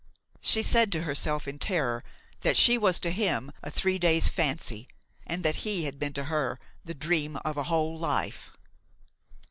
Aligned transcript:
She 0.41 0.63
said 0.63 0.91
to 0.93 1.03
herself 1.03 1.47
in 1.47 1.59
terror 1.59 2.03
that 2.39 2.57
she 2.57 2.75
was 2.75 2.97
to 3.01 3.11
him 3.11 3.51
a 3.61 3.69
three 3.69 3.99
days' 3.99 4.29
fancy 4.29 4.87
and 5.27 5.45
that 5.45 5.57
he 5.57 5.83
had 5.83 5.99
been 5.99 6.13
to 6.13 6.23
her 6.23 6.59
the 6.83 6.95
dream 6.95 7.35
of 7.45 7.55
a 7.55 7.65
whole 7.69 7.99
life. 7.99 8.49